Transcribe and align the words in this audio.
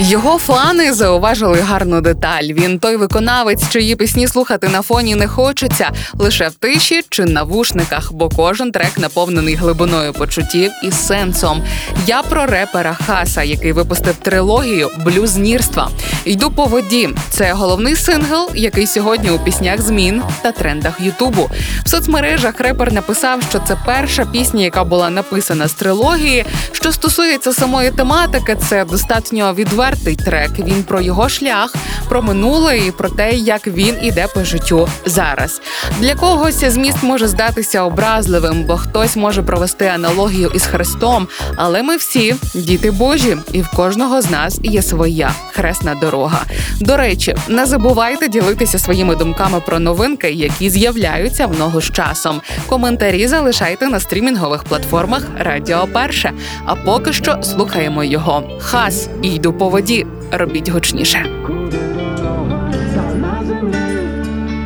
Його 0.00 0.38
фани 0.38 0.92
зауважили 0.92 1.60
гарну 1.60 2.00
деталь. 2.00 2.42
Він 2.42 2.78
той 2.78 2.96
виконавець, 2.96 3.68
чиї 3.68 3.96
пісні 3.96 4.28
слухати 4.28 4.68
на 4.68 4.82
фоні 4.82 5.14
не 5.14 5.28
хочеться 5.28 5.90
лише 6.18 6.48
в 6.48 6.54
тиші 6.54 7.02
чи 7.08 7.24
навушниках, 7.24 8.12
бо 8.12 8.28
кожен 8.28 8.72
трек 8.72 8.98
наповнений 8.98 9.54
глибиною 9.54 10.12
почуттів 10.12 10.72
і 10.82 10.90
сенсом. 10.90 11.62
Я 12.06 12.22
про 12.22 12.46
репера 12.46 12.96
Хаса, 13.06 13.42
який 13.42 13.72
випустив 13.72 14.14
трилогію 14.14 14.90
Блюзнірства. 15.04 15.90
Йду 16.24 16.50
по 16.50 16.64
воді. 16.64 17.08
Це 17.30 17.52
головний 17.52 17.96
сингл, 17.96 18.50
який 18.54 18.86
сьогодні 18.86 19.30
у 19.30 19.38
піснях 19.38 19.80
змін 19.80 20.22
та 20.42 20.52
трендах 20.52 21.00
Ютубу. 21.00 21.50
В 21.84 21.88
соцмережах 21.88 22.60
репер 22.60 22.92
написав, 22.92 23.42
що 23.42 23.58
це 23.68 23.76
перша 23.86 24.24
пісня, 24.24 24.64
яка 24.64 24.84
була 24.84 25.10
написана 25.10 25.68
з 25.68 25.72
трилогії. 25.72 26.44
Що 26.72 26.92
стосується 26.92 27.52
самої 27.52 27.90
тематики, 27.90 28.56
це 28.68 28.84
достатньо 28.84 29.52
відвертий 29.68 30.16
трек. 30.16 30.50
Він 30.58 30.82
про 30.82 31.00
його 31.00 31.28
шлях, 31.28 31.74
про 32.08 32.22
минуле 32.22 32.78
і 32.78 32.90
про 32.90 33.08
те, 33.08 33.32
як 33.32 33.66
він 33.66 33.94
іде 34.02 34.26
по 34.34 34.44
життю 34.44 34.88
зараз. 35.06 35.60
Для 36.00 36.14
когось 36.14 36.64
зміст 36.64 37.02
може 37.02 37.28
здатися 37.28 37.82
образливим, 37.82 38.64
бо 38.64 38.76
хтось 38.76 39.16
може 39.16 39.42
провести 39.42 39.86
аналогію 39.86 40.50
із 40.54 40.66
Христом. 40.66 41.28
Але 41.56 41.82
ми 41.82 41.96
всі 41.96 42.34
діти 42.54 42.90
Божі, 42.90 43.36
і 43.52 43.62
в 43.62 43.68
кожного 43.68 44.22
з 44.22 44.30
нас 44.30 44.60
є 44.62 44.82
своя 44.82 45.32
хресна 45.52 45.94
дорога. 45.94 46.40
До 46.80 46.96
речі, 46.96 47.36
не 47.48 47.66
забувайте 47.66 48.28
ділитися 48.28 48.78
своїми 48.78 49.16
думками 49.16 49.60
про 49.60 49.78
новинки, 49.78 50.30
які 50.30 50.70
з'являються 50.70 51.46
в 51.46 51.58
ногу 51.58 51.80
з 51.80 51.90
часом. 51.90 52.40
Коментарі 52.66 53.26
залишайте 53.26 53.86
на 53.86 54.00
стрімінгових 54.00 54.64
платформах 54.64 55.22
Радіо 55.38 55.88
Перше. 55.92 56.32
А 56.64 56.74
поки 56.74 57.12
що 57.12 57.42
слухаємо 57.42 58.04
його. 58.04 58.58
Хас 58.60 59.08
і 59.22 59.34
йду 59.34 59.52
по 59.58 59.68
воді. 59.68 60.06
Робіть 60.32 60.68
гучніше. 60.68 61.26
Куди 61.46 61.78
дорога 62.16 63.42
землі, 63.46 63.76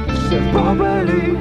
все 0.07 0.39
в 0.39 0.53
попелі, 0.53 1.39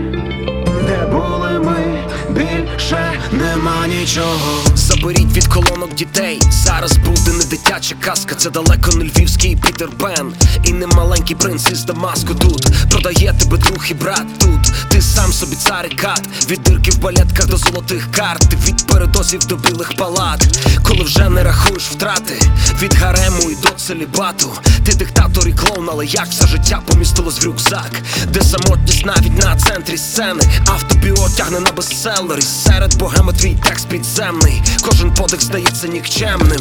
де 0.88 1.06
були 1.12 1.60
ми, 1.60 2.04
більше 2.30 3.12
нема 3.32 3.88
нічого. 3.88 4.62
Заберіть 4.76 5.38
від 5.38 5.48
колонок 5.48 5.94
дітей. 5.96 6.42
Зараз 6.52 6.98
буде 6.98 7.32
не 7.38 7.44
дитяча 7.46 7.96
казка, 8.00 8.36
це 8.36 8.50
далеко 8.50 8.92
не 8.96 9.04
львівський 9.04 9.56
Пітер 9.56 9.90
Пен. 9.90 10.34
І 10.64 10.74
не 10.74 10.88
маленький 10.88 11.36
принц 11.36 11.70
із 11.72 11.84
Дамаску 11.84 12.36
тут. 12.36 12.68
Продає 12.90 13.34
тебе 13.40 13.58
друг 13.58 13.86
і 13.90 13.94
брат 13.94 14.26
тут. 14.40 14.74
Ти 14.90 15.02
сам 15.02 15.34
собі 15.34 15.56
цар 15.56 15.88
і 15.92 15.96
кат. 15.96 16.30
Від 16.50 16.64
дирки 16.64 16.92
в 16.92 16.98
балетках 16.98 17.48
до 17.48 17.58
золотих 17.58 18.12
карт. 18.12 18.68
Від 18.68 18.88
передозів 18.88 19.46
до 19.46 19.56
білих 19.56 19.96
палат. 19.98 20.60
Коли 20.84 21.04
вже 21.04 21.30
не 21.30 21.44
рахуєш 21.44 21.84
втрати. 21.84 22.51
Від 22.82 22.94
гарему 22.94 23.52
і 23.52 23.56
до 23.56 23.70
целібату. 23.70 24.50
Ти 24.86 24.94
диктатор 24.94 25.48
і 25.48 25.54
клоун, 25.54 25.90
але 25.92 26.06
як 26.06 26.26
все 26.26 26.48
життя 26.48 26.82
помістилось 26.86 27.42
в 27.42 27.46
рюкзак, 27.46 27.92
де 28.28 28.42
самотність 28.42 29.06
навіть 29.06 29.44
на 29.44 29.56
центрі 29.56 29.98
сцени. 29.98 30.42
Автобіо 30.68 31.30
тягне 31.38 31.60
на 31.60 31.72
бестселери. 31.72 32.42
Серед 32.42 32.98
богеми 32.98 33.34
твій 33.34 33.58
текст 33.64 33.88
підземний. 33.88 34.62
Кожен 34.82 35.14
подих 35.14 35.42
здається 35.42 35.88
нікчемним. 35.88 36.60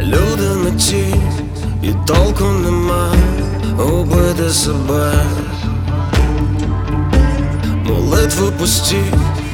Люди 0.00 0.72
ті, 0.78 1.14
і 1.82 1.92
толку 2.06 2.44
нема 2.44 3.12
убити 3.78 4.50
себе. 4.50 5.12
Молитви 7.84 8.50
пусті, 8.50 9.02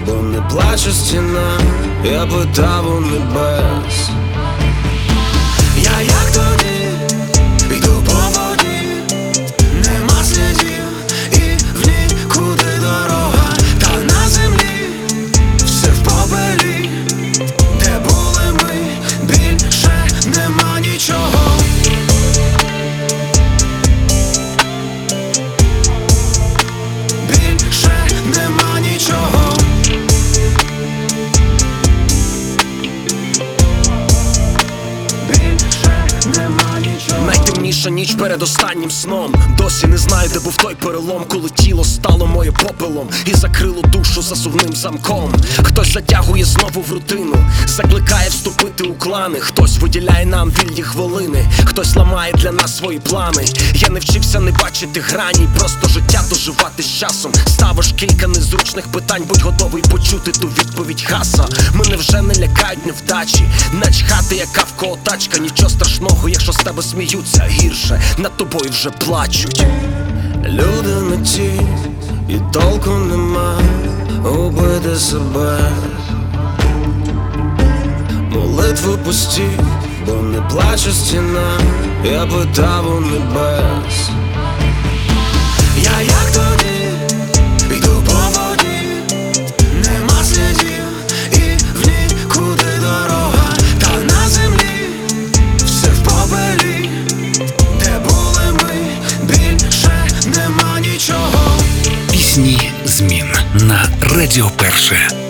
бо 0.07 0.13
не 0.13 0.41
плаче 0.41 0.93
стіна, 0.93 1.59
я 2.05 2.27
питав 2.27 2.97
у 2.97 3.01
небес. 3.01 4.11
Як 6.05 6.31
тоді 6.35 6.54
Найтемніша 37.85 38.13
ніч 38.13 38.21
перед 38.21 38.43
останнім 38.43 38.91
сном. 38.91 39.35
Досі 39.59 39.87
не 39.87 39.99
знаю, 39.99 40.31
де 40.33 40.41
був 40.41 40.57
той 40.57 40.75
перелом, 40.75 41.25
коли 41.29 41.51
тіло 41.51 41.85
стало 41.85 42.27
моє 42.27 42.53
попелом 42.53 43.09
і 43.27 43.35
закрило 43.35 43.83
душу 43.83 44.23
засувним 44.23 44.73
замком. 44.73 45.33
Хтось 45.63 45.93
затягує 45.93 46.45
знову 46.45 46.81
в 46.81 46.93
рутину, 46.93 47.37
закликає 47.67 48.29
вступити 48.29 48.85
у 48.85 48.95
клани. 48.95 49.41
Хтось 49.41 49.79
виділяє 49.79 50.27
нам 50.27 50.51
вільні 50.51 50.83
хвилини, 50.83 51.47
хтось 51.65 51.97
ламає 51.97 52.33
для 52.33 52.53
нас 52.53 52.77
свої 52.77 52.99
плани. 52.99 53.45
Я 53.75 53.89
не 53.89 54.01
вчився 54.01 54.41
не 54.41 54.51
бачити 54.51 55.01
грані, 55.01 55.49
просто 55.59 55.89
життя 55.89 56.25
доживати 56.31 56.83
з 56.83 56.99
часом. 56.99 57.33
Ставиш 57.47 57.93
кілька 57.97 58.27
незручних 58.27 58.87
питань, 58.87 59.23
будь 59.29 59.43
готовий 59.43 59.83
почути 59.83 60.33
ту 60.33 60.49
відповідь 60.49 61.03
хаса. 61.03 61.47
Мене 61.75 61.97
вже 61.97 62.23
не 62.23 62.35
лякають 62.35 62.87
невдачі, 62.87 63.49
начхати, 63.73 64.37
яка 64.37 64.63
в 64.63 64.73
кого 64.77 64.99
тачка, 65.03 65.39
нічого 65.39 65.71
страшного, 65.71 66.29
якщо 66.29 66.53
з 66.53 66.57
тебе 66.57 66.83
сміються 66.83 67.49
гірше, 67.75 68.01
над 68.19 68.37
тобою 68.37 68.71
вже 68.71 68.91
плачуть. 68.91 69.67
Люди 70.45 70.95
не 71.11 71.17
ті, 71.17 71.61
і 72.29 72.37
толку 72.53 72.91
нема 72.91 73.59
убити 74.25 74.97
себе. 74.97 75.59
Молитви 78.31 78.97
пусті, 78.97 79.49
бо 80.07 80.13
не 80.13 80.41
плаче 80.41 80.93
стіна, 80.93 81.59
я 82.05 82.27
питав 82.27 82.97
у 82.97 83.01
небес. 83.01 84.09
Я 85.83 86.01
як 86.01 86.31
тоді 86.33 86.54
на 103.55 103.89
Радіо 104.03 104.51
Перше. 104.57 105.24